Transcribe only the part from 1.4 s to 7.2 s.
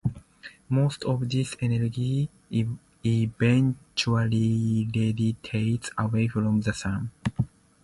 energy eventually radiates away from the Sun.